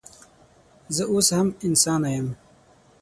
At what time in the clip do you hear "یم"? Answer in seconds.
2.15-2.27